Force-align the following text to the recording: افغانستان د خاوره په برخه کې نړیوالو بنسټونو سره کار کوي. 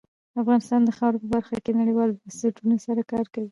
افغانستان 0.41 0.81
د 0.85 0.89
خاوره 0.97 1.17
په 1.21 1.27
برخه 1.35 1.55
کې 1.63 1.71
نړیوالو 1.81 2.17
بنسټونو 2.21 2.75
سره 2.85 3.01
کار 3.11 3.25
کوي. 3.33 3.49